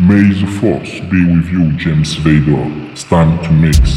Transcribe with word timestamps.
May 0.00 0.32
the 0.32 0.46
force 0.60 0.98
be 1.12 1.24
with 1.24 1.48
you, 1.48 1.72
James 1.76 2.16
Vader. 2.16 2.66
It's 2.90 3.04
time 3.04 3.40
to 3.44 3.52
mix. 3.52 3.96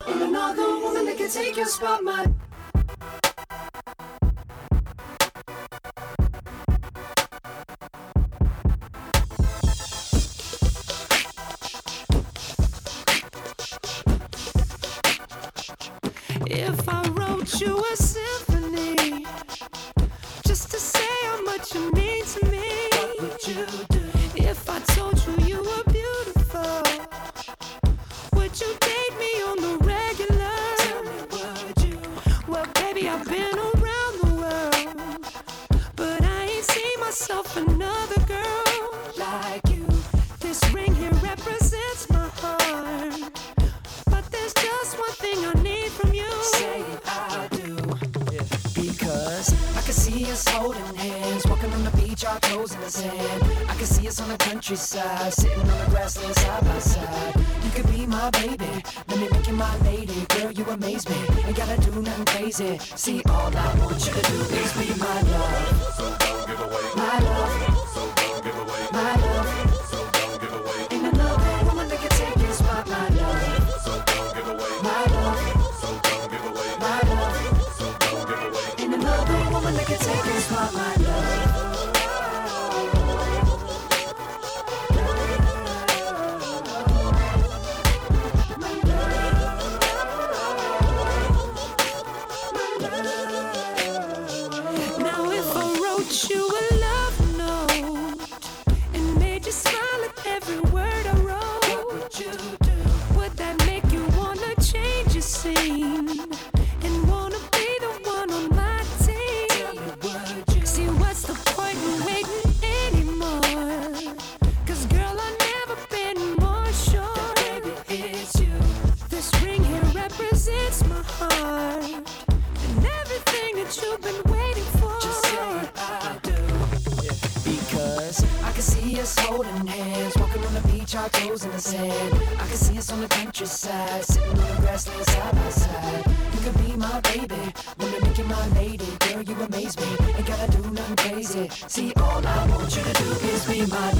Is 143.65 143.94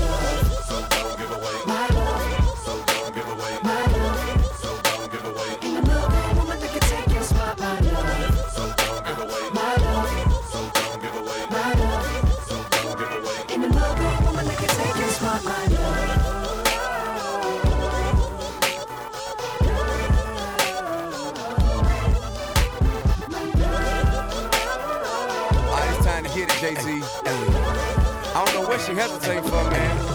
hesitating 28.96 29.44
for, 29.44 29.70
man. 29.70 30.15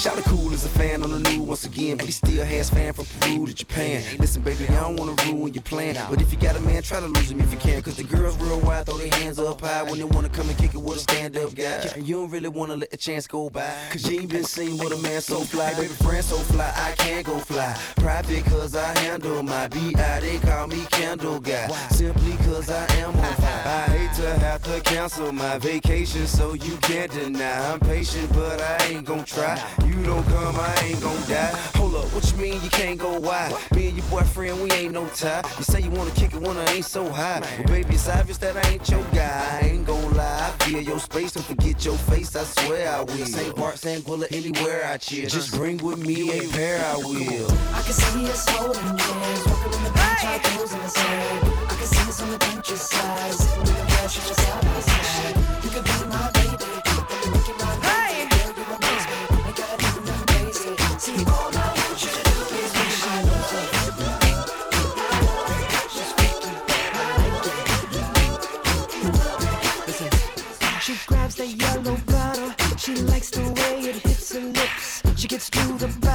Hey, 0.00 0.08
shout 0.08 0.16
the 0.16 0.22
cool 0.30 0.50
as 0.54 0.64
a 0.64 0.68
fan 0.70 1.02
on 1.02 1.10
the 1.10 1.18
new 1.30 1.42
once 1.42 1.66
again, 1.66 1.98
but 1.98 2.06
he 2.06 2.12
still 2.12 2.42
has 2.42 2.70
fan 2.70 2.94
from 2.94 3.04
Peru 3.20 3.46
to 3.46 3.52
Japan. 3.52 4.02
Listen, 4.18 4.40
baby, 4.40 4.66
I 4.68 4.80
don't 4.80 4.96
wanna 4.96 5.14
ruin 5.26 5.52
your 5.52 5.62
plan, 5.62 5.94
but 6.08 6.22
if 6.22 6.32
you 6.32 6.38
got 6.38 6.56
a 6.56 6.60
man, 6.60 6.82
try 6.82 7.00
to 7.00 7.06
lose 7.06 7.30
him 7.30 7.40
if 7.40 7.52
you 7.52 7.58
can. 7.58 7.82
Cause 7.82 7.96
the 7.96 8.04
girls 8.04 8.38
real 8.38 8.60
wild, 8.60 8.86
throw 8.86 8.96
their 8.96 9.12
hands 9.20 9.38
up 9.38 9.60
high 9.60 9.82
when 9.82 9.98
they 9.98 10.04
wanna 10.04 10.30
come 10.30 10.48
and 10.48 10.56
kick 10.56 10.72
it 10.72 10.80
with 10.80 10.96
a 10.96 11.00
stand 11.00 11.36
up 11.36 11.54
guy. 11.54 11.92
You 11.96 12.14
don't 12.14 12.30
really 12.30 12.48
wanna 12.48 12.76
let 12.76 12.90
the 12.90 12.96
chance 12.96 13.26
go 13.26 13.50
by, 13.50 13.70
cause 13.90 14.10
you 14.10 14.20
ain't 14.20 14.30
been 14.30 14.44
seen 14.44 14.78
with 14.78 14.92
a 14.92 14.96
man 15.02 15.20
so 15.20 15.40
fly. 15.40 15.74
Baby, 15.74 15.88
friend 15.88 16.24
so 16.24 16.36
fly, 16.36 16.72
I 16.76 16.92
can't 16.92 17.26
go 17.26 17.38
fly. 17.38 17.76
Private 17.96 18.44
cause 18.46 18.74
I 18.74 18.98
handle 19.00 19.42
my 19.42 19.68
BI, 19.68 20.20
they 20.20 20.38
call 20.38 20.66
me 20.66 20.86
Candle 20.92 21.40
Guy. 21.40 21.68
Simply 21.90 22.36
cause 22.46 22.70
I 22.70 22.86
am 22.94 23.14
on 23.14 23.34
fire. 23.34 23.62
I 23.66 23.90
hate 23.90 24.14
to 24.22 24.38
have 24.38 24.62
to 24.62 24.80
cancel 24.80 25.30
my 25.30 25.58
vacation, 25.58 26.26
so 26.26 26.54
you 26.54 26.76
can't 26.78 27.12
deny. 27.12 27.70
I'm 27.70 27.80
patient, 27.80 28.32
but 28.32 28.60
I 28.62 28.86
ain't 28.86 29.04
gon' 29.04 29.24
try. 29.24 29.60
You 29.84 29.89
don't 30.04 30.24
come, 30.26 30.56
I 30.56 30.74
ain't 30.84 31.00
gon' 31.00 31.20
die. 31.28 31.54
Hold 31.76 31.94
up, 31.96 32.04
what 32.12 32.30
you 32.30 32.38
mean 32.38 32.62
you 32.62 32.70
can't 32.70 32.98
go 32.98 33.18
wide? 33.18 33.54
Me 33.74 33.88
and 33.88 33.96
your 33.96 34.06
boyfriend, 34.06 34.62
we 34.62 34.70
ain't 34.72 34.92
no 34.92 35.06
tie. 35.08 35.42
You 35.58 35.64
say 35.64 35.80
you 35.80 35.90
wanna 35.90 36.10
kick 36.12 36.34
it 36.34 36.40
when 36.40 36.56
I 36.56 36.72
ain't 36.72 36.84
so 36.84 37.08
high. 37.08 37.40
Well, 37.58 37.68
baby, 37.68 37.94
it's 37.94 38.08
obvious 38.08 38.38
that 38.38 38.56
I 38.56 38.68
ain't 38.70 38.88
your 38.88 39.04
guy. 39.12 39.58
I 39.62 39.66
ain't 39.66 39.86
gon' 39.86 40.14
lie. 40.14 40.48
I 40.48 40.64
feel 40.64 40.80
your 40.80 40.98
space 40.98 41.32
don't 41.32 41.44
forget 41.44 41.84
your 41.84 41.96
face, 41.96 42.36
I 42.36 42.44
swear 42.44 42.92
I 42.92 43.02
will. 43.02 43.26
St. 43.26 43.54
Bart, 43.56 43.78
St. 43.78 44.04
Bullet, 44.04 44.32
anywhere 44.32 44.86
I 44.86 44.96
chill. 44.96 45.28
Just 45.28 45.54
bring 45.54 45.78
with 45.78 45.98
me 45.98 46.30
a 46.38 46.48
pair, 46.48 46.84
I 46.84 46.96
will. 46.96 47.50
I 47.74 47.82
can 47.82 47.92
see 47.92 48.24
us 48.28 48.48
holding 48.48 48.82
hands, 48.82 49.46
walking 49.46 49.74
on 49.74 49.84
the 49.84 49.90
beach, 49.90 50.24
our 50.24 50.38
toes 50.38 50.72
in 50.72 50.80
the 50.80 50.88
sand. 50.88 51.48
I 51.68 51.74
can 51.78 51.86
see 51.86 52.08
us 52.08 52.22
on 52.22 52.30
the 52.30 52.38
countryside, 52.38 53.32
sitting 53.32 53.60
in 53.60 53.66
the 53.66 53.72
grass, 53.72 54.14
just 54.14 54.40
side 54.40 54.62
by 54.62 54.80
side. 54.80 55.36
You 55.64 55.70
could 55.70 55.84
be 55.84 55.90
my 56.08 56.30
baby, 56.32 56.64
let 56.86 57.24
me 57.24 57.32
make 57.32 57.48
you 57.48 57.54
my 57.58 57.74
lady. 57.76 57.99
Lips. 75.40 75.50
She 75.52 76.09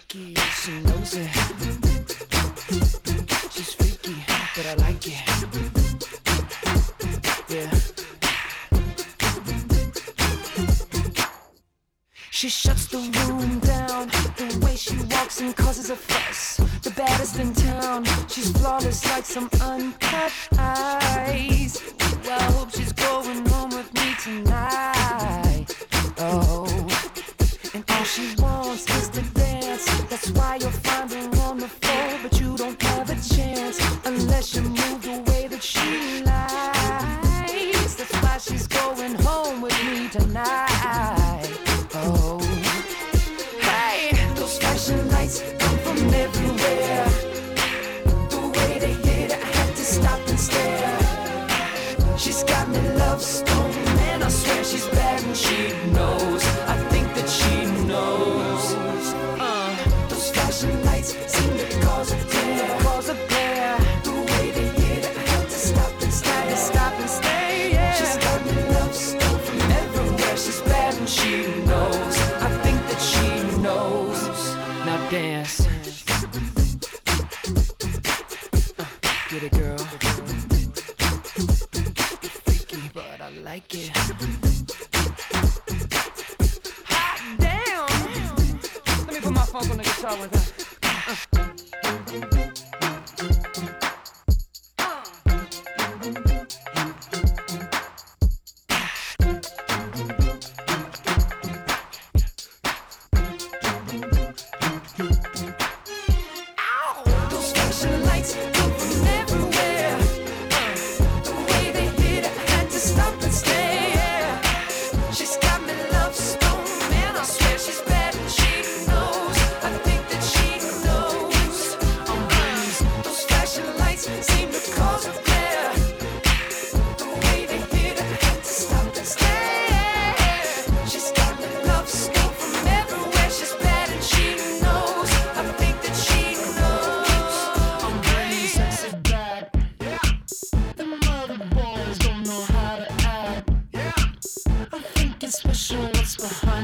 freaky, 0.00 0.34
she 0.34 0.72
knows 0.82 1.14
it. 1.14 1.30
She's 3.50 3.74
freaky, 3.74 4.16
but 4.56 4.66
I 4.66 4.74
like 4.74 5.06
it. 5.06 5.20
Yeah. 7.48 7.70
She 12.30 12.48
shuts 12.48 12.86
the 12.86 12.98
room 12.98 13.58
down. 13.60 14.08
The 14.36 14.58
way 14.64 14.76
she 14.76 14.96
walks 15.10 15.40
and 15.40 15.54
causes 15.56 15.90
a 15.90 15.96
fuss. 15.96 16.56
The 16.82 16.90
baddest 16.90 17.38
in 17.38 17.52
town. 17.52 18.04
She's 18.28 18.50
flawless 18.52 19.04
like 19.10 19.24
some 19.24 19.50
uncut 19.60 20.32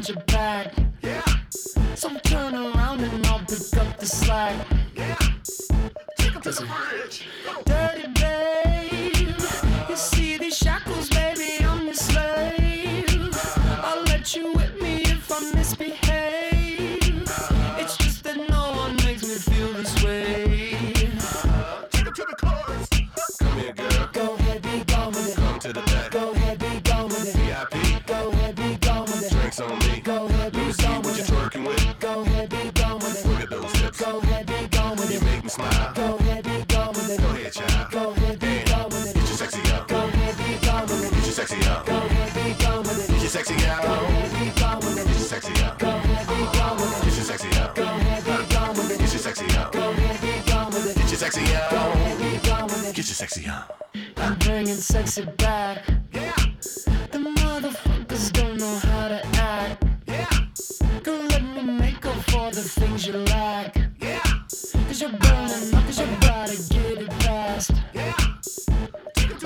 your 0.09 0.19
bag. 0.27 0.76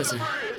fazer. 0.00 0.49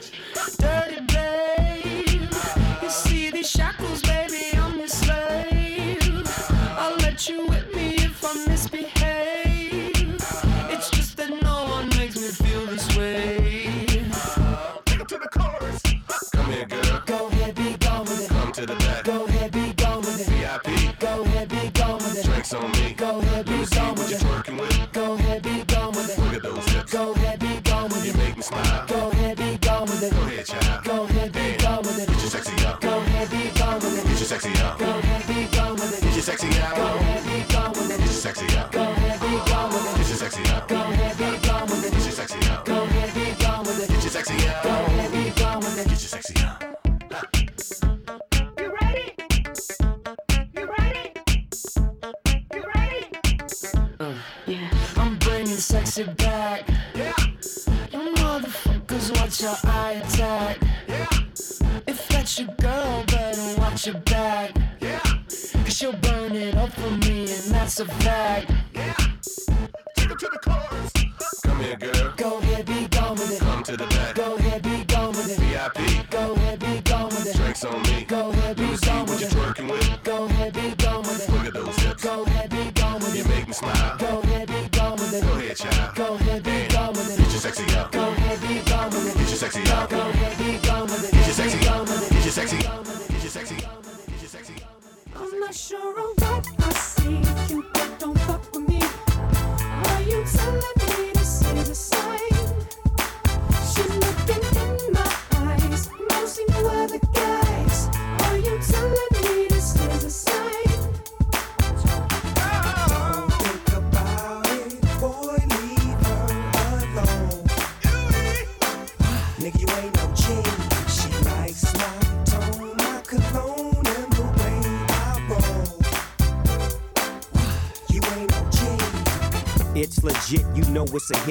it, 71.71 71.79
girl. 71.79 72.13
Go 72.17 72.37
ahead, 72.39 72.65
be 72.65 72.87
gone 72.87 73.13
with 73.13 73.31
it. 73.31 73.39
Come 73.39 73.63
to 73.63 73.77
the 73.77 73.87
back. 73.87 74.15
Go 74.15 74.35
ahead, 74.35 74.61
be 74.63 74.83
gone 74.85 75.09
with 75.09 75.29
it. 75.31 75.39
VIP. 75.39 76.09
Go 76.09 76.33
ahead, 76.33 76.59
be 76.59 76.81
gone 76.81 77.05
with 77.05 77.27
it. 77.27 77.35
Drinks 77.35 77.63
on 77.65 77.81
me. 77.83 78.05
Go 78.07 78.29
ahead, 78.29 78.57
be 78.57 78.63
gone 78.63 78.75
with 78.75 78.87
it. 78.87 79.09
What 79.09 79.19
you're 79.19 79.29
twerking 79.29 79.71
with. 79.71 80.03
Go 80.03 80.25
ahead, 80.25 80.53
be 80.53 80.75
gone 80.75 81.01
with 81.03 81.27
it. 81.27 81.33
Look 81.33 81.45
at 81.45 81.53
those 81.53 81.79
hips. 81.79 82.03
Go 82.03 82.23
ahead, 82.23 82.49
be 82.49 82.71
gone 82.71 82.95
with 82.95 83.15
it. 83.15 83.17
You 83.19 83.25
make 83.25 83.47
me 83.47 83.53
smile. 83.53 83.97
Go 83.97 84.19
ahead, 84.19 84.47
be 84.47 84.69
gone 84.69 84.93
with 84.93 85.13
it. 85.13 85.23
Go 85.23 85.33
ahead, 85.33 85.57
child. 85.57 85.95
Go 85.95 86.13
ahead, 86.15 86.43
be 86.43 86.67
gone 86.67 86.93
with 86.93 87.11
it. 87.11 87.17
Get 87.17 87.31
your 87.31 87.41
sexy 87.41 87.75
out. 87.77 87.91
Go 87.91 88.07
ahead, 88.09 88.41
be 88.41 88.69
gone 88.69 88.89
with 88.89 89.07
it. 89.07 89.17
Get 89.17 89.29
your 89.29 89.37
sexy 89.37 89.71
out. 89.71 89.89
Go 89.89 89.99
ahead. 89.99 90.20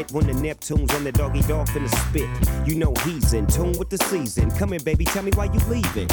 hit 0.00 0.12
when 0.12 0.26
the 0.26 0.34
Neptune's 0.34 0.92
on 0.94 1.04
the 1.04 1.12
doggy 1.12 1.42
dog 1.42 1.68
finna 1.68 1.90
spit. 2.08 2.28
You 2.66 2.74
know 2.76 2.94
he's 3.04 3.32
in 3.32 3.46
tune 3.46 3.76
with 3.78 3.90
the 3.90 3.98
season. 3.98 4.50
Come 4.52 4.72
in, 4.72 4.82
baby, 4.82 5.04
tell 5.04 5.22
me 5.22 5.30
why 5.34 5.44
you 5.44 5.60
leaving. 5.68 6.08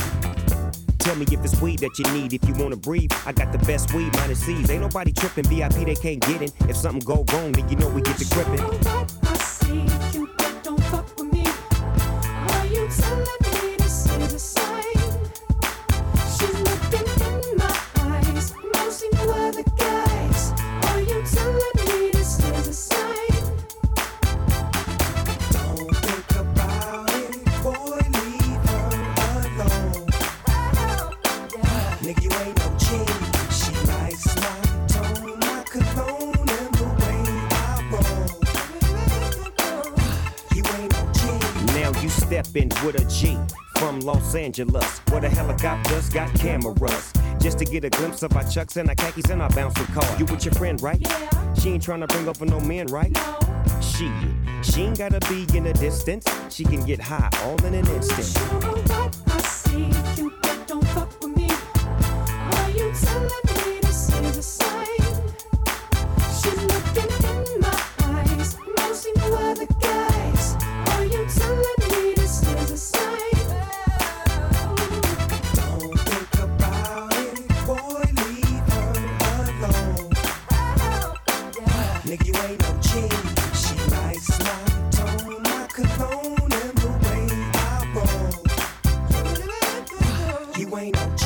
Tell 1.00 1.16
me 1.16 1.26
if 1.32 1.44
it's 1.44 1.62
weed 1.62 1.80
that 1.80 1.98
you 1.98 2.06
need. 2.12 2.34
If 2.34 2.48
you 2.48 2.54
wanna 2.56 2.76
breathe, 2.76 3.12
I 3.26 3.32
got 3.32 3.52
the 3.52 3.60
best 3.60 3.94
weed, 3.94 4.12
minus 4.14 4.40
C's. 4.40 4.70
Ain't 4.70 4.82
nobody 4.82 5.14
tripping, 5.14 5.46
VIP 5.46 5.86
they 5.86 5.96
can't 5.96 6.22
get 6.22 6.42
in. 6.42 6.52
If 6.70 6.76
something 6.76 7.02
go 7.02 7.24
wrong, 7.32 7.54
then 7.54 7.70
you 7.70 7.78
know 7.78 7.90
we 7.90 8.02
get 8.02 8.18
to 8.18 8.26
gripping. 8.34 10.07
Angeles, 44.38 45.00
where 45.10 45.22
the 45.22 45.30
helicopters 45.30 46.10
got 46.10 46.34
cameras. 46.36 47.12
Just 47.40 47.60
to 47.60 47.66
get 47.66 47.84
a 47.84 47.90
glimpse 47.90 48.24
of 48.24 48.36
our 48.36 48.48
chucks 48.48 48.78
and 48.78 48.88
our 48.90 48.96
khakis 48.96 49.30
and 49.30 49.42
our 49.42 49.50
bouncing 49.50 49.86
car. 49.88 50.06
You 50.18 50.26
with 50.26 50.46
your 50.46 50.54
friend, 50.54 50.82
right? 50.82 51.00
Yeah. 51.00 51.54
She 51.56 51.70
ain't 51.70 51.84
trying 51.84 52.02
to 52.02 52.08
bring 52.08 52.28
over 52.28 52.46
no 52.46 52.60
men, 52.60 52.88
right? 52.88 53.12
No. 53.12 53.82
She, 53.82 54.12
she 54.64 54.84
ain't 54.84 54.98
gotta 54.98 55.20
be 55.28 55.46
in 55.58 55.64
the 55.64 55.74
distance. 55.74 56.26
She 56.50 56.64
can 56.64 56.86
get 56.86 57.02
high 57.02 57.30
all 57.44 57.64
in 57.66 57.74
an 57.74 57.88
instant. 57.88 59.27
Nigga, 82.08 82.26
you 82.26 82.34
ain't 82.48 82.62
no 82.62 82.72
G. 82.80 82.90
She 83.54 83.76
likes 83.92 84.30
my 84.40 84.64
tone, 84.92 85.44
my 85.44 85.68
cologne, 85.68 86.54
and 86.54 86.78
the 86.80 86.88
way 87.04 87.28
I 87.54 87.84
roll. 87.94 88.32
You 90.58 90.68
ain't 90.78 90.96
no 90.96 91.06
G. 91.18 91.26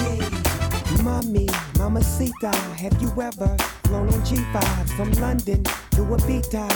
Mommy, 1.03 1.47
Mamacita, 1.77 2.51
have 2.79 3.00
you 3.00 3.09
ever 3.21 3.55
flown 3.83 4.07
on 4.07 4.21
G5 4.23 4.89
from 4.95 5.11
London 5.21 5.63
to 5.63 6.01
Ibiza? 6.01 6.67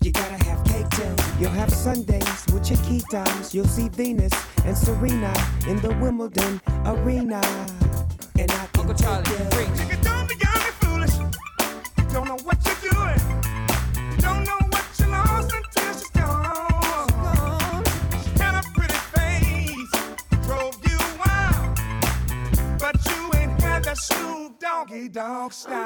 You 0.00 0.12
gotta 0.12 0.42
have 0.44 0.64
cake 0.64 0.88
too. 0.88 1.14
You'll 1.38 1.50
have 1.50 1.70
Sundays 1.70 2.46
with 2.54 2.70
your 2.70 2.80
key 2.84 3.02
times. 3.10 3.54
You'll 3.54 3.66
see 3.66 3.90
Venus 3.90 4.32
and 4.64 4.74
Serena 4.74 5.34
in 5.68 5.78
the 5.80 5.94
Wimbledon 6.00 6.58
arena. 6.86 7.42
And 8.38 8.50
I 8.50 8.66
can 8.72 8.88
Uncle 8.88 8.94
Charlie, 8.94 9.99
rockstar. 25.50 25.79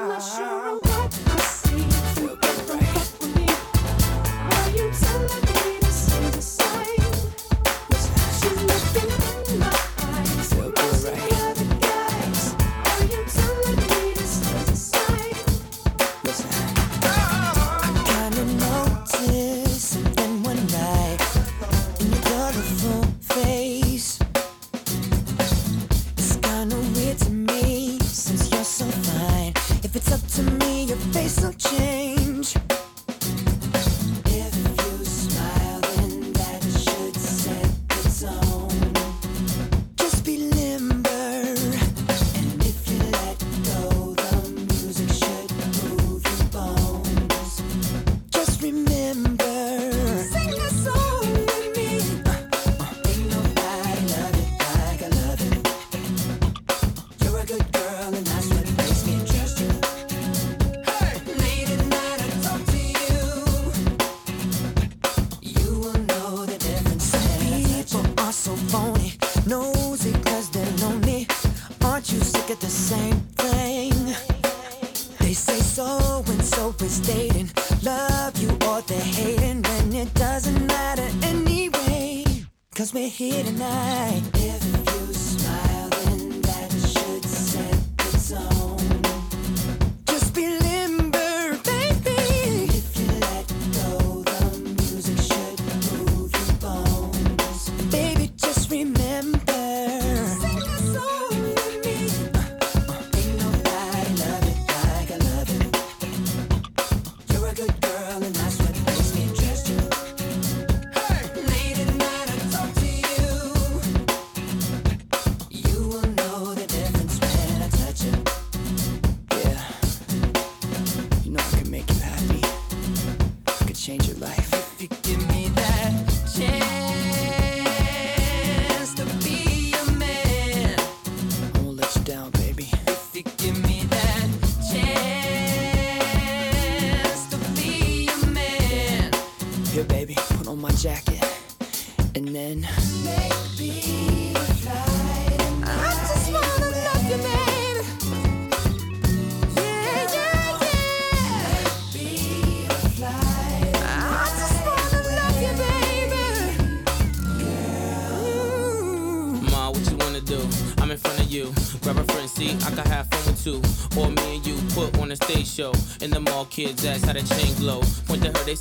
If 29.95 30.07
it's 30.07 30.11
up 30.11 30.45
to 30.45 30.51
me, 30.59 30.83
your 30.87 30.97
face 31.13 31.41
will 31.41 31.53
change. 31.53 32.24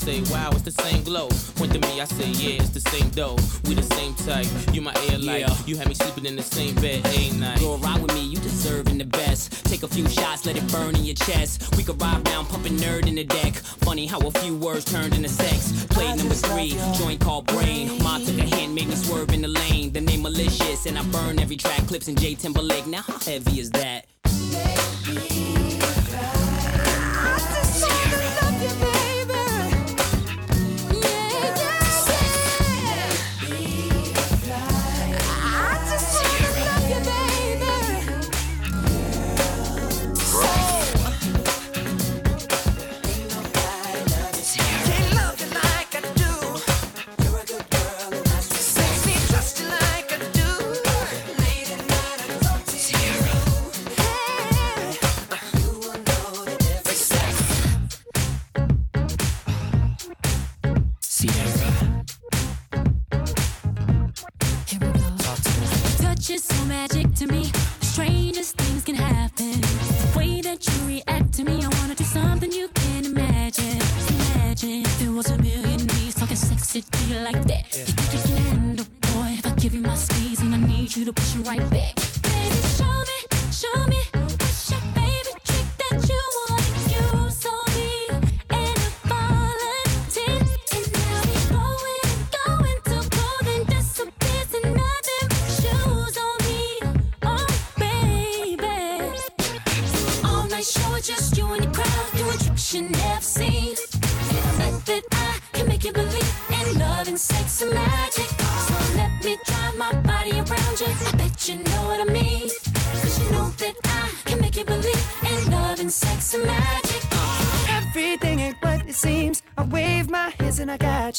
say, 0.05 0.21
wow, 0.31 0.51
it's 0.53 0.63
the 0.63 0.71
same 0.71 1.03
glow. 1.03 1.29
Point 1.57 1.73
to 1.73 1.79
me, 1.81 2.01
I 2.01 2.05
say, 2.05 2.29
yeah, 2.29 2.63
it's 2.63 2.69
the 2.69 2.81
same 2.91 3.09
dough. 3.11 3.39
We 3.65 3.75
the 3.75 3.83
same 3.95 4.15
type. 4.15 4.47
You 4.75 4.83
my 4.83 4.95
air 5.09 5.19
light. 5.19 5.41
Yeah. 5.41 5.57
You 5.67 5.77
had 5.77 5.89
me 5.89 5.95
sleeping 5.95 6.27
in 6.27 6.37
the 6.37 6.43
same 6.43 6.75
bed 6.75 7.01
a 7.07 7.33
night. 7.39 7.59
Go 7.59 7.79
ride 7.79 8.03
with 8.03 8.15
me, 8.15 8.23
you 8.23 8.37
deserving 8.37 8.99
the 8.99 9.07
best. 9.07 9.65
Take 9.65 9.83
a 9.83 9.89
few 9.89 10.07
shots, 10.09 10.45
let 10.45 10.57
it 10.57 10.67
burn 10.71 10.95
in 10.95 11.05
your 11.05 11.15
chest. 11.15 11.75
We 11.77 11.85
could 11.85 12.01
ride 12.01 12.23
down, 12.25 12.45
pumping 12.45 12.77
nerd 12.77 13.09
in 13.09 13.15
the 13.15 13.25
deck. 13.25 13.55
Funny 13.87 14.07
how 14.07 14.19
a 14.19 14.31
few 14.31 14.55
words 14.57 14.85
turned 14.85 15.15
into 15.15 15.31
sex. 15.31 15.87
Play 15.87 16.15
number 16.15 16.35
three, 16.35 16.77
joint 16.99 17.21
called 17.21 17.47
brain. 17.47 18.03
Ma 18.03 18.19
took 18.19 18.39
a 18.39 18.47
hand, 18.57 18.75
made 18.75 18.89
me 18.89 18.97
swerve 18.97 19.33
in 19.33 19.41
the 19.41 19.49
lane. 19.49 19.91
The 19.91 20.03
name 20.03 20.23
malicious, 20.23 20.85
and 20.85 20.99
I 20.99 21.03
burn 21.05 21.39
every 21.39 21.57
track. 21.57 21.87
Clips 21.87 22.09
in 22.09 22.17
J 22.17 22.35
Timberlake. 22.35 22.87
Now 22.87 23.03
how 23.03 23.19
heavy 23.21 23.59
is 23.59 23.71
that? 23.71 24.14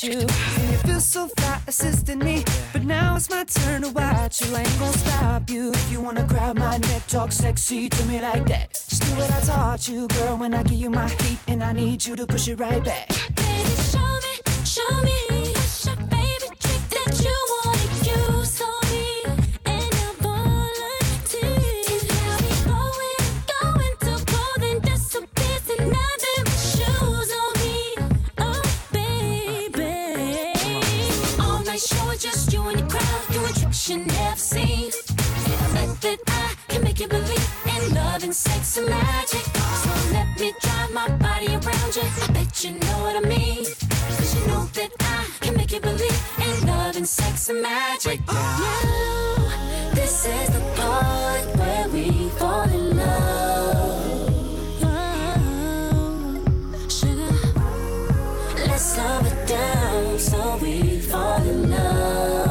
you. 0.04 0.20
And 0.20 0.72
you 0.72 0.78
feel 0.80 1.00
so 1.00 1.28
fly 1.38 1.62
assisting 1.68 2.20
me, 2.20 2.44
but 2.74 2.84
now 2.84 3.16
it's 3.16 3.30
my 3.30 3.44
turn 3.44 3.84
to 3.84 3.90
watch 3.90 4.42
you. 4.42 4.56
I 4.56 4.60
ain't 4.62 4.80
gonna 4.80 4.98
stop 4.98 5.50
you. 5.50 5.72
If 5.72 5.92
you 5.92 6.02
wanna 6.02 6.24
grab 6.24 6.58
my 6.58 6.78
neck, 6.78 7.08
talk 7.08 7.32
sexy 7.32 7.90
to 7.90 8.06
me 8.06 8.20
like 8.22 8.46
that. 8.48 8.74
Just 8.74 9.02
do 9.04 9.12
what 9.16 9.32
I 9.32 9.40
taught 9.42 9.88
you, 9.88 10.08
girl. 10.08 10.38
When 10.38 10.54
I 10.54 10.64
give 10.64 10.80
you 10.80 10.90
my 10.90 11.10
heat, 11.10 11.40
and 11.48 11.64
I 11.64 11.74
need 11.74 12.06
you 12.06 12.16
to 12.16 12.26
push 12.26 12.48
it 12.48 12.60
right 12.60 12.84
back. 12.84 13.10
Baby, 13.36 13.76
show 13.92 14.20
me, 14.26 14.66
show 14.66 15.02
me. 15.04 15.35
I 34.76 35.72
bet 35.74 36.02
that 36.02 36.20
I 36.28 36.56
can 36.68 36.84
make 36.84 37.00
you 37.00 37.08
believe 37.08 37.50
in 37.66 37.96
love 37.96 38.24
and 38.24 38.36
sex 38.36 38.78
and 38.78 38.90
magic. 38.90 39.46
So 39.84 39.90
let 40.12 40.40
me 40.40 40.54
drive 40.60 40.92
my 40.92 41.10
body 41.18 41.48
around 41.48 41.96
you. 41.96 42.04
I 42.24 42.28
bet 42.34 42.64
you 42.64 42.72
know 42.72 42.98
what 43.04 43.16
I 43.16 43.30
you 44.36 44.48
know 44.48 44.66
that 44.74 44.92
I 45.00 45.26
can 45.40 45.56
make 45.56 45.72
you 45.72 45.80
believe 45.80 46.22
in 46.40 46.68
love 46.68 46.98
and 46.98 47.08
sex 47.08 47.50
and 47.50 47.62
magic. 47.62 48.20
Now, 48.28 49.92
this 49.94 50.26
is 50.26 50.50
the 50.50 50.60
part 50.76 51.46
where 51.58 51.88
we 51.90 52.30
fall 52.32 52.70
in 52.70 52.98
love. 52.98 54.30
Oh, 54.84 56.40
sugar. 56.90 57.34
Let's 58.68 58.86
slow 58.94 59.20
it 59.24 59.48
down 59.48 60.20
so 60.20 60.58
we 60.62 61.00
fall 61.00 61.42
in 61.44 61.72
love. 61.72 62.45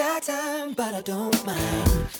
got 0.00 0.22
time, 0.22 0.72
but 0.72 0.94
I 0.94 1.02
don't 1.02 1.44
mind. 1.44 2.19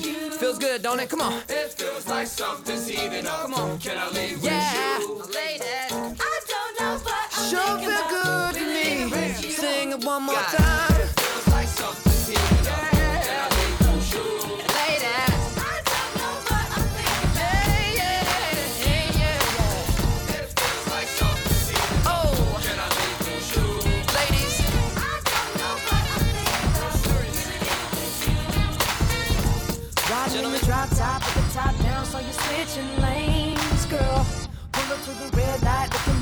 Feels 0.51 0.59
good, 0.59 0.81
don't 0.81 0.99
it? 0.99 1.09
Come 1.09 1.21
on. 1.21 1.41
It 1.47 1.71
feels 1.71 2.05
like 2.07 2.27
something's 2.27 2.85
heating 2.85 3.25
up. 3.25 3.43
Come 3.43 3.53
on. 3.53 3.79
Can 3.79 3.97
I 3.97 4.09
leave 4.09 4.43
yeah. 4.43 4.97
with 4.97 5.07
you? 5.07 5.15
Ladies, 5.33 5.63
I 5.63 6.39
don't 6.51 6.79
know 6.81 6.97
what 7.05 7.29
I'm 7.37 7.49
sure 7.49 7.79
feel 7.79 8.09
good 8.09 8.55
to 8.55 9.11
me. 9.15 9.33
Sing 9.53 9.91
it 9.91 10.03
one 10.03 10.23
more 10.23 10.35
time. 10.35 10.70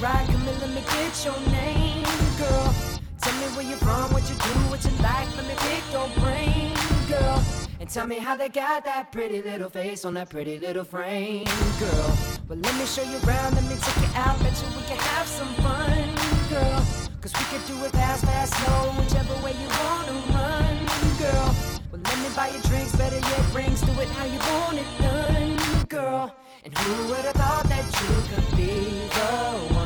Right, 0.01 0.25
come 0.27 0.47
in, 0.47 0.59
let 0.59 0.69
me 0.69 0.81
get 0.81 1.25
your 1.25 1.39
name, 1.51 2.03
girl. 2.37 2.75
Tell 3.21 3.33
me 3.41 3.47
where 3.55 3.65
you're 3.65 3.77
from, 3.77 4.11
what 4.13 4.23
you 4.29 4.35
do, 4.35 4.59
what 4.71 4.83
you 4.83 4.91
like, 5.03 5.27
let 5.35 5.45
me 5.45 5.55
pick 5.57 5.83
your 5.91 6.07
brain, 6.19 6.73
girl. 7.07 7.43
And 7.79 7.89
tell 7.89 8.07
me 8.07 8.17
how 8.17 8.35
they 8.35 8.49
got 8.49 8.85
that 8.85 9.11
pretty 9.11 9.41
little 9.41 9.69
face 9.69 10.05
on 10.05 10.13
that 10.15 10.29
pretty 10.29 10.59
little 10.59 10.83
frame, 10.83 11.45
girl. 11.79 12.17
Well, 12.47 12.59
let 12.59 12.75
me 12.77 12.85
show 12.85 13.03
you 13.03 13.17
around, 13.27 13.55
let 13.55 13.63
me 13.65 13.75
take 13.75 13.97
you 13.97 14.09
out, 14.15 14.39
bet 14.39 14.55
you 14.61 14.67
we 14.77 14.83
can 14.83 14.97
have 14.97 15.27
some 15.27 15.53
fun, 15.55 16.09
girl. 16.49 16.85
Cause 17.21 17.33
we 17.33 17.43
could 17.51 17.67
do 17.67 17.83
it 17.83 17.91
fast, 17.91 18.23
fast, 18.23 18.53
slow, 18.53 18.91
whichever 19.01 19.35
way 19.43 19.51
you 19.51 19.67
wanna 19.67 20.13
run, 20.31 20.77
girl. 21.19 21.55
Well, 21.91 22.01
let 22.01 22.17
me 22.19 22.29
buy 22.35 22.49
you 22.49 22.61
drinks, 22.61 22.95
better 22.95 23.19
yet, 23.19 23.53
rings, 23.53 23.81
do 23.81 23.91
it 23.99 24.07
how 24.09 24.25
you 24.25 24.39
want 24.39 24.77
it 24.77 24.87
done, 25.01 25.85
girl. 25.87 26.35
And 26.63 26.77
who 26.77 27.07
would 27.09 27.25
have 27.25 27.35
thought 27.35 27.63
that 27.67 27.85
you 27.85 28.35
could 28.35 28.57
be 28.57 29.07
the 29.09 29.73
one? 29.73 29.78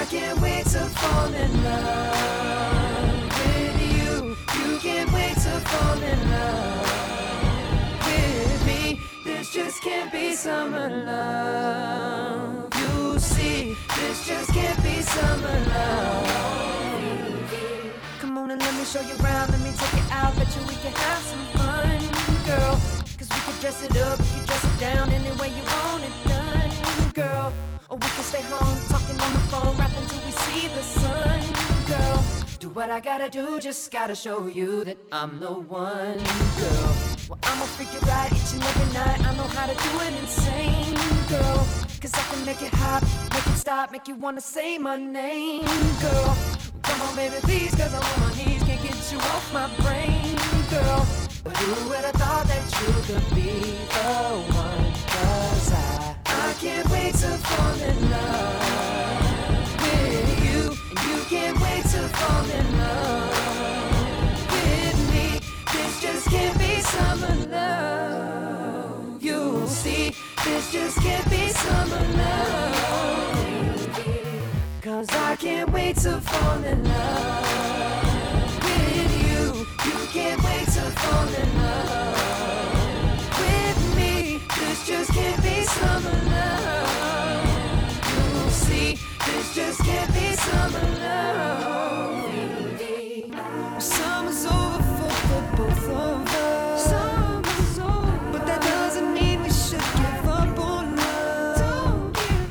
I 0.00 0.06
can't 0.06 0.40
wait 0.40 0.64
to 0.64 0.80
fall 0.96 1.34
in 1.34 1.62
love 1.62 3.28
with 3.38 3.82
you. 3.92 4.34
You 4.58 4.78
can't 4.78 5.12
wait 5.12 5.34
to 5.34 5.60
fall 5.68 6.02
in 6.02 6.30
love 6.30 6.88
with 8.06 8.66
me. 8.66 8.98
This 9.26 9.52
just 9.52 9.82
can't 9.82 10.10
be 10.10 10.32
summer 10.32 10.88
love. 11.04 12.72
You 12.80 13.18
see, 13.18 13.76
this 13.96 14.26
just 14.26 14.50
can't 14.54 14.82
be 14.82 15.02
summer 15.02 15.64
love. 15.68 16.30
Come 18.20 18.38
on 18.38 18.52
and 18.52 18.62
let 18.62 18.74
me 18.76 18.84
show 18.86 19.02
you 19.02 19.16
around. 19.22 19.50
Let 19.50 19.60
me 19.60 19.72
take 19.76 19.92
you 19.92 20.06
out. 20.12 20.34
Bet 20.34 20.48
you 20.56 20.62
we 20.66 20.76
can 20.76 20.92
have 20.92 21.22
some 21.30 21.44
fun, 21.60 22.00
girl. 22.46 22.80
Cause 23.18 23.28
we 23.28 23.40
can 23.44 23.60
dress 23.60 23.82
it 23.84 23.94
up, 23.98 24.18
we 24.18 24.24
can 24.24 24.46
dress 24.46 24.64
it 24.64 24.80
down 24.80 25.10
any 25.10 25.30
way 25.36 25.48
you 25.50 25.62
want 25.62 26.04
it 26.04 26.14
done, 26.26 27.10
girl. 27.12 27.52
Or 27.90 27.96
we 27.96 28.06
can 28.06 28.22
stay 28.22 28.42
home, 28.42 28.78
talking 28.88 29.20
on 29.20 29.32
the 29.32 29.40
phone, 29.50 29.76
rapping 29.76 30.06
till 30.06 30.24
we 30.24 30.30
see 30.30 30.68
the 30.68 30.80
sun, 30.80 31.40
girl. 31.88 32.24
Do 32.60 32.68
what 32.68 32.88
I 32.88 33.00
gotta 33.00 33.28
do, 33.28 33.58
just 33.58 33.90
gotta 33.90 34.14
show 34.14 34.46
you 34.46 34.84
that 34.84 34.96
I'm 35.10 35.40
the 35.40 35.50
one, 35.50 36.18
girl. 36.60 36.90
Well, 37.28 37.38
I'ma 37.42 37.64
freak 37.74 37.92
you 37.92 37.98
right 38.06 38.30
each 38.32 38.52
and 38.54 38.62
every 38.62 38.94
night. 38.94 39.26
I 39.26 39.34
know 39.34 39.48
how 39.58 39.66
to 39.66 39.74
do 39.74 39.90
it 40.06 40.12
insane, 40.22 40.94
girl. 41.28 41.66
Cause 42.00 42.14
I 42.14 42.22
can 42.32 42.46
make 42.46 42.62
it 42.62 42.72
hot, 42.74 43.02
make 43.34 43.46
it 43.48 43.58
stop, 43.58 43.90
make 43.90 44.06
you 44.06 44.14
wanna 44.14 44.40
say 44.40 44.78
my 44.78 44.96
name, 44.96 45.64
girl. 46.00 46.38
Come 46.82 47.02
on, 47.02 47.16
baby, 47.16 47.36
please, 47.42 47.74
cause 47.74 47.92
I'm 47.92 48.04
on 48.04 48.20
my 48.20 48.36
knees, 48.36 48.62
can't 48.62 48.80
get 48.84 49.12
you 49.12 49.18
off 49.18 49.52
my 49.52 49.66
brain, 49.82 50.36
girl. 50.70 51.00
Who 51.58 51.88
would 51.88 52.04
have 52.04 52.14
thought 52.14 52.46
that 52.46 52.64
you 52.78 52.92
could 53.08 53.34
be 53.34 53.50
the 53.94 54.14
one? 54.54 54.92
Cause 55.08 55.72
I 55.72 55.99
can't 56.60 56.88
wait 56.90 57.14
to 57.14 57.28
fall 57.38 57.80
in 57.80 58.10
love 58.10 58.60
with 59.80 60.44
you. 60.44 60.76
You 61.08 61.16
can't 61.24 61.58
wait 61.58 61.82
to 61.84 62.06
fall 62.18 62.50
in 62.50 62.78
love 62.78 64.42
with 64.52 64.98
me. 65.10 65.40
This 65.72 66.02
just 66.02 66.28
can't 66.28 66.58
be 66.58 66.80
summer 66.82 67.34
love. 67.48 69.22
You'll 69.22 69.66
see, 69.68 70.14
this 70.44 70.70
just 70.70 71.00
can't 71.00 71.30
be 71.30 71.48
summer 71.48 72.04
love. 72.18 72.76
Cause 74.82 75.08
I 75.08 75.36
can't 75.36 75.70
wait 75.72 75.96
to 76.04 76.20
fall 76.20 76.62
in 76.62 76.84
love 76.84 77.44
with 78.64 79.12
you. 79.26 79.66
You 79.88 79.98
can't 80.12 80.42
wait 80.44 80.66
to 80.66 80.82
fall 81.00 81.28
in 81.42 81.62
love 81.62 82.20
with 83.40 83.96
me. 83.96 84.42
This 84.58 84.86
just 84.86 85.10
can't 85.10 85.42
be 85.42 85.64
summer 85.64 86.19
just 89.54 89.80
can't 89.82 90.12
be 90.14 90.32
summer 90.36 90.86
love. 91.00 92.82
Summer's 93.82 94.44
over 94.46 94.82
for, 94.96 95.10
for 95.10 95.42
both 95.56 95.88
of 95.88 96.34
us. 96.34 96.88
But 98.32 98.46
that 98.46 98.62
doesn't 98.62 99.12
mean 99.12 99.42
we 99.42 99.50
should 99.50 99.80
give 99.80 100.28
up 100.28 100.58
on 100.58 100.94
love. 100.94 102.12
Give. 102.12 102.50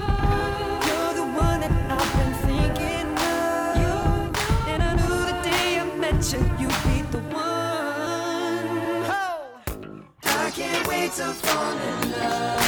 You're 0.87 1.13
the 1.13 1.27
one 1.39 1.59
that 1.61 1.71
I've 1.97 2.11
been 2.17 2.33
thinking 2.47 3.09
of. 3.37 4.35
And 4.67 4.83
I 4.83 4.85
knew 4.95 5.19
the 5.31 5.37
day 5.49 5.79
I 5.79 5.81
met 5.95 6.33
you, 6.33 6.39
you'd 6.59 6.79
be 6.83 7.01
the 7.11 7.21
one. 7.33 9.05
I 10.25 10.51
can't 10.51 10.87
wait 10.87 11.11
to 11.13 11.27
fall 11.27 11.77
in 11.77 12.11
love 12.11 12.58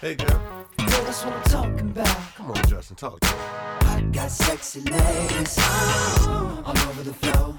hey 0.00 0.14
girl. 0.14 0.40
Girl, 0.76 1.04
that's 1.04 1.24
what 1.24 1.34
I'm 1.34 1.42
talking 1.44 1.90
about. 1.90 2.16
Come 2.36 2.50
on, 2.50 2.68
Justin, 2.68 2.96
talk 2.96 3.20
to 3.20 3.28
me. 3.28 3.42
I 3.42 4.00
got 4.12 4.30
sexy 4.30 4.80
ladies 4.80 5.56
oh, 5.58 6.62
all 6.64 6.78
over 6.88 7.02
the 7.02 7.14
floor. 7.14 7.58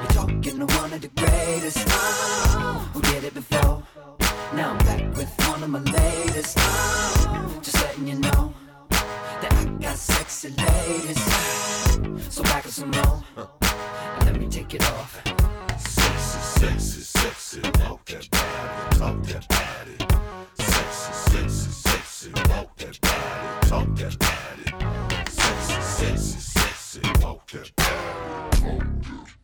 You're 0.00 0.10
talking 0.10 0.42
to 0.42 0.66
one 0.76 0.92
of 0.92 1.00
the 1.00 1.08
greatest 1.08 1.84
oh, 1.88 2.90
who 2.92 3.00
did 3.02 3.24
it 3.24 3.34
before. 3.34 3.82
Now 4.54 4.72
I'm 4.72 4.78
back 4.78 5.16
with 5.16 5.30
one 5.48 5.62
of 5.62 5.70
my 5.70 5.78
latest. 5.80 6.56
Oh, 6.58 7.60
just 7.62 7.76
letting 7.82 8.08
you 8.08 8.16
know 8.16 8.54
that 8.98 9.52
I 9.52 9.64
got 9.80 9.96
sexy 9.96 10.50
ladies. 10.50 11.22
So 12.32 12.42
back 12.42 12.64
with 12.64 12.74
some 12.74 12.90
more. 12.90 13.22
And 13.36 14.24
let 14.24 14.36
me 14.38 14.48
take 14.48 14.74
it 14.74 14.82
off. 14.82 15.22
Sexy, 15.78 16.38
sexy, 16.60 17.00
sexy, 17.00 17.60
walk 17.80 18.04
that 18.06 18.30
body, 18.30 18.98
talk 18.98 19.22
that 19.24 19.48
body. 19.48 20.21
Sexy, 20.54 21.12
sexy, 21.12 21.70
sexy, 21.70 22.32
walk 22.50 22.76
that 22.76 23.00
body, 23.00 23.68
talk 23.68 23.94
that 23.96 24.18
body. 24.18 25.30
Sexy, 25.30 25.80
sexy, 25.80 26.38
sexy, 26.38 27.00
walk 27.22 27.50
that 27.50 27.76
body. 27.76 27.92
Hey 28.62 29.41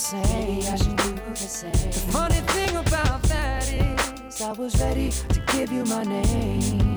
same. 0.00 0.22
Maybe 0.22 0.66
I 0.66 0.76
should 0.76 0.96
do 0.96 1.12
the 1.12 1.36
same. 1.36 1.72
The 1.72 2.12
funny 2.12 2.40
thing 2.54 2.76
about 2.76 3.22
that 3.24 3.70
is, 3.70 4.40
I 4.40 4.52
was 4.52 4.80
ready 4.80 5.10
to 5.10 5.40
give 5.52 5.70
you 5.70 5.84
my 5.84 6.02
name. 6.04 6.96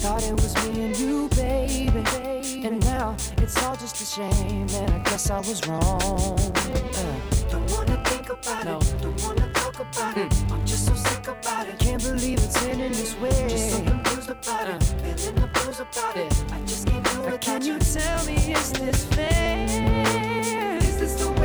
Thought 0.00 0.22
it 0.24 0.32
was 0.32 0.54
me 0.64 0.86
and 0.86 0.98
you, 0.98 1.28
baby. 1.30 2.64
And 2.64 2.80
now 2.84 3.14
it's 3.38 3.62
all 3.62 3.76
just 3.76 4.00
a 4.00 4.06
shame. 4.06 4.66
And 4.80 4.90
I 4.90 4.98
guess 5.00 5.30
I 5.30 5.38
was 5.38 5.60
wrong. 5.68 6.38
Uh. 6.40 7.14
Don't 7.50 7.70
wanna 7.72 8.02
think 8.06 8.30
about 8.30 8.66
it. 8.66 9.02
Don't 9.02 9.22
wanna 9.22 9.52
talk 9.52 9.78
about 9.78 10.16
it. 10.16 10.32
I'm 10.50 10.64
just 10.64 10.86
so 10.86 10.94
sick 10.94 11.28
about 11.28 11.68
it. 11.68 11.78
Can't 11.78 12.02
believe 12.02 12.38
it's 12.38 12.62
ending 12.64 12.92
this 12.92 13.14
way. 13.18 13.48
Just 13.48 13.70
so 13.70 13.82
confused 13.84 14.30
about 14.30 14.68
it. 14.68 14.82
Feeling 14.82 15.40
the 15.42 15.48
blues 15.52 15.80
about 15.80 16.16
it. 16.16 16.32
I 16.52 16.60
just 16.62 16.86
can't 16.86 17.04
do 17.12 17.24
it. 17.34 17.40
Can 17.40 17.62
you 17.62 17.78
tell 17.78 18.24
me, 18.24 18.36
is 18.36 18.72
this 18.72 19.04
fair? 19.04 19.66
Is 20.78 20.98
this 20.98 21.14
the 21.22 21.37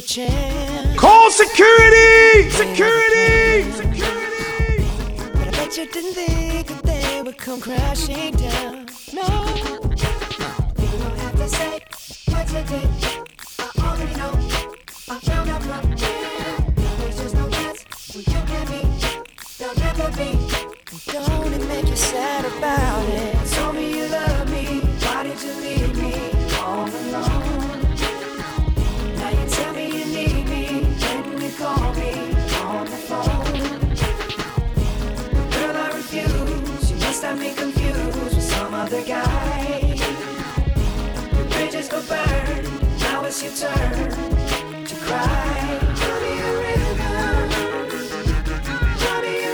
a 0.00 0.02
chance. 0.02 0.98
Call 0.98 1.30
security! 1.30 2.50
Security! 2.50 3.70
Security! 3.72 4.84
But 5.34 5.48
I 5.48 5.50
bet 5.50 5.76
you 5.76 5.86
didn't 5.86 6.14
think 6.14 6.68
that 6.68 6.82
they 6.84 7.22
would 7.22 7.36
come 7.36 7.60
crashing 7.60 8.34
down. 8.36 8.86
No. 9.12 9.28
You 10.80 10.88
don't 11.02 11.18
have 11.24 11.36
to 11.36 11.48
say 11.48 11.80
what 12.32 12.46
you 12.54 12.62
did. 12.72 12.88
I 13.58 13.70
already 13.88 14.14
know. 14.20 14.32
I 15.12 15.18
found 15.28 15.50
out 15.50 15.62
from 15.62 15.90
you. 15.90 16.16
There's 16.98 17.18
just 17.20 17.34
no 17.34 17.48
chance 17.50 17.84
when 18.14 18.24
you. 18.24 18.40
There'll 19.58 19.78
never 19.86 20.08
be. 20.16 20.30
Don't 21.12 21.52
it 21.52 21.68
make 21.68 21.88
you 21.88 21.96
sad 21.96 22.46
about 22.46 23.06
it? 23.08 23.52
Told 23.52 23.74
me 23.74 23.99
some. 39.10 39.98
The 41.36 41.44
bridges 41.50 41.88
go 41.88 42.00
burn. 42.02 42.64
Now 43.00 43.24
it's 43.24 43.42
your 43.42 43.52
turn 43.52 44.10
to 44.84 44.94
cry. 45.04 45.78
Draw 45.98 46.20
me 46.20 46.32
a. 46.38 46.50
Draw 49.00 49.20
me 49.22 49.32
a. 49.42 49.52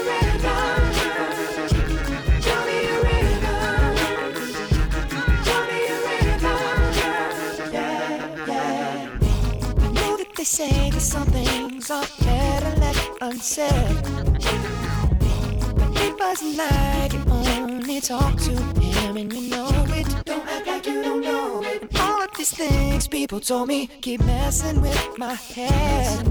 Draw 2.42 2.60
me 2.60 2.66
a. 2.66 2.66
Draw 2.66 2.66
me 2.66 2.78
a. 2.78 2.96
I 9.78 9.88
know 9.92 10.16
that 10.18 10.30
they 10.36 10.44
say 10.44 10.90
that 10.90 11.00
some 11.00 11.28
things 11.28 11.90
are 11.90 12.06
better 12.24 12.80
left 12.80 13.10
unsaid. 13.22 14.02
But 16.18 16.20
wasn't 16.20 16.56
like 16.58 17.14
only 17.30 18.00
talk 18.00 18.36
to 18.40 18.75
him 19.06 19.16
and 19.16 19.32
you 19.32 19.50
know 19.50 19.68
it. 19.88 20.06
Don't 20.24 20.46
act 20.48 20.66
like 20.66 20.86
you 20.86 21.02
don't 21.02 21.22
know 21.22 21.62
it. 21.62 21.82
And 21.82 21.96
all 21.98 22.22
of 22.22 22.30
these 22.36 22.50
things 22.50 23.06
people 23.06 23.40
told 23.40 23.68
me 23.68 23.86
keep 24.00 24.20
messing 24.24 24.80
with 24.80 25.18
my 25.18 25.34
head. 25.34 26.24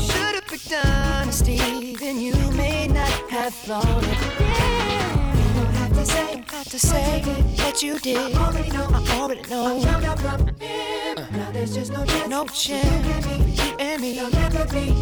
Should've 0.00 0.46
picked 0.46 0.72
honesty, 0.72 1.94
then 1.96 2.20
you 2.20 2.34
may 2.52 2.88
not 2.88 3.12
have 3.30 3.54
thought 3.54 4.02
it. 4.02 4.20
Yeah. 4.40 5.36
You 5.36 5.62
don't 5.62 5.74
have 5.74 5.92
to 5.92 6.06
say, 6.06 6.34
don't 6.34 6.50
have 6.50 6.68
to 6.68 6.78
say 6.78 7.22
that 7.56 7.82
you 7.82 7.98
did. 7.98 8.16
I 8.16 8.46
already 8.46 8.70
know, 8.70 8.88
I 8.90 9.20
already 9.20 9.42
know. 9.50 9.78
I 9.84 10.06
out 10.06 10.20
from 10.20 10.48
him. 10.56 11.16
Now 11.32 11.50
there's 11.52 11.74
just 11.74 11.92
no 11.92 12.04
chance, 12.04 12.28
no 12.28 12.46
chance. 12.46 13.64
You 13.64 13.76
and 13.78 14.00
me, 14.00 14.14
there'll 14.14 14.30
never 14.30 14.64
be. 14.72 14.94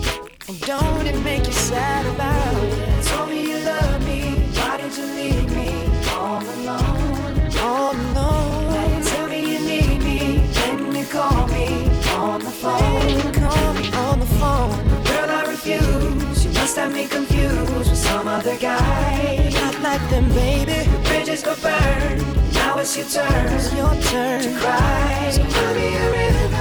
And 0.48 0.60
don't 0.62 1.06
it 1.06 1.22
make 1.22 1.46
you 1.46 1.52
sad 1.52 2.06
about 2.06 2.64
it? 2.64 3.04
Told 3.04 3.30
me 3.30 3.50
you 3.50 3.58
love 3.64 4.04
me. 4.04 4.20
Why 4.58 4.78
did 4.78 4.96
you 4.96 5.04
leave 5.04 5.50
me 5.54 5.97
all 6.12 6.42
alone. 6.42 7.56
All 7.60 7.92
alone. 7.92 8.66
Like, 8.74 9.04
tell 9.04 9.28
me 9.28 9.40
you 9.52 9.60
need 9.60 10.00
me. 10.02 10.18
Can 10.54 10.94
you 10.94 11.04
call 11.06 11.46
me 11.48 11.66
on 12.14 12.40
the 12.40 12.50
phone? 12.50 13.32
Call 13.32 13.74
me 13.74 13.92
on 13.92 14.20
the 14.20 14.26
phone. 14.40 15.04
Girl, 15.04 15.30
I 15.30 15.44
refuse. 15.48 16.44
You 16.44 16.52
must 16.52 16.76
have 16.76 16.92
me 16.92 17.06
confused 17.06 17.74
with 17.76 17.96
some 17.96 18.28
other 18.28 18.56
guy. 18.58 19.50
Not 19.52 19.80
like 19.82 20.10
them, 20.10 20.28
baby. 20.30 20.90
Your 20.90 21.02
bridges 21.02 21.42
go 21.42 21.54
burn. 21.62 22.18
Now 22.52 22.78
it's 22.78 22.96
your 22.96 23.06
turn. 23.06 23.76
Your 23.76 23.94
turn 24.10 24.42
to 24.42 24.50
cry. 24.60 25.30
So 25.30 25.42
tell 25.44 25.74
me 25.74 25.94
a 25.94 26.10
rhythm. 26.12 26.52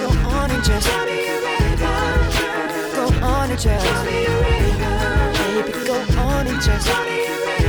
Go 0.00 0.08
on 0.36 0.50
and 0.50 0.64
just. 0.64 0.86
Tell 0.86 1.04
me 1.06 1.26
a 1.28 1.36
rhythm. 1.46 1.78
Go 2.94 3.04
on 3.26 3.50
and 3.50 3.60
just. 3.60 3.84
Tell 3.86 4.04
me 4.04 4.24
a 4.24 4.34
rhythm. 4.42 4.88
Baby, 5.38 5.72
go 5.86 5.96
on 6.20 6.46
and 6.46 6.60
just. 6.60 6.86
Tell 6.86 7.04
me 7.04 7.26
a 7.26 7.36
rhythm. 7.46 7.67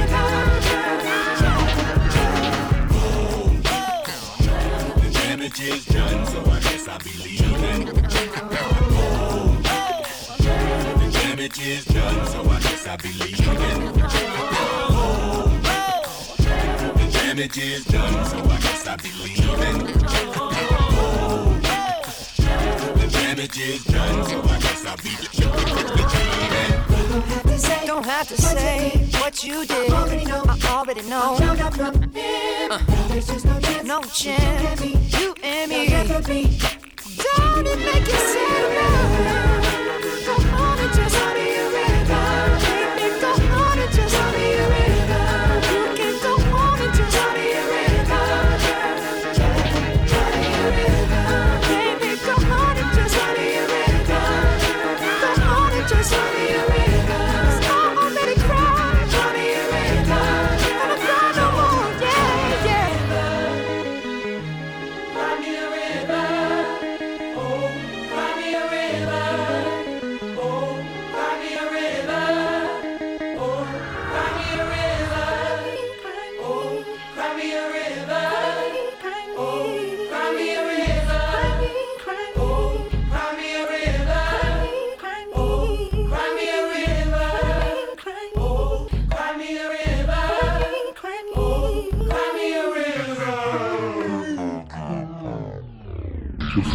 is 5.61 5.85
done, 5.85 6.25
so 6.25 6.39
I 6.39 6.59
guess 6.59 6.87
I 6.87 6.97
be 6.99 7.11
leaving. 7.23 7.89
Oh, 8.91 9.57
the 10.97 11.11
damage 11.11 11.59
is 11.59 11.85
done, 11.85 12.27
so 12.27 12.41
I 12.49 12.59
guess 12.59 12.87
I 12.87 12.95
be 12.97 13.09
leaving. 13.13 14.01
Oh, 14.91 15.59
the 16.95 17.07
damage 17.11 17.57
is 17.57 17.85
done, 17.85 18.25
so 18.25 18.37
I 18.37 18.57
guess 18.61 18.87
I 18.87 18.95
be 18.97 19.11
leaving. 19.23 20.05
Oh, 20.37 21.59
the 22.95 23.07
damage 23.11 23.59
is 23.59 23.83
done, 23.85 24.25
so 24.29 24.41
I 24.41 24.59
guess 24.59 24.85
I 24.85 24.95
be 24.97 25.09
leaving 25.09 26.78
don't 27.09 27.25
have 27.25 27.43
to 27.43 27.57
say, 27.57 27.85
don't 27.87 28.05
have 28.05 28.27
to 28.27 28.33
what, 28.33 28.57
say 28.57 28.91
you 28.93 29.19
what 29.19 29.43
you 29.43 29.65
did. 29.65 29.91
I 29.91 30.01
already 30.01 30.25
know. 30.25 30.43
I 30.47 30.67
already 30.67 31.01
know. 31.09 31.37
I'm 31.39 31.59
up 31.59 31.73
from 31.73 32.11
him. 32.11 32.71
Uh, 32.71 33.07
there's 33.07 33.27
just 33.27 33.45
no 33.45 33.59
chance. 33.59 33.87
No 33.87 34.01
chance. 34.03 34.85
You 35.19 35.33
and 35.43 35.71
me. 35.71 35.87
You 35.87 35.95
and 35.95 36.27
me. 36.27 36.59
Don't 37.17 37.67
it 37.67 37.79
make 37.79 38.07
you 38.07 38.13
sad? 38.13 39.58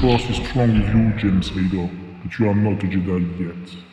Force 0.05 0.29
is 0.29 0.37
strong 0.37 0.69
with 0.79 0.95
you, 0.95 1.13
James 1.17 1.49
Vader, 1.49 1.89
but 2.23 2.39
you 2.39 2.51
are 2.51 2.55
not 2.55 2.85
a 2.85 2.87
Jedi 2.87 3.41
yet. 3.41 3.84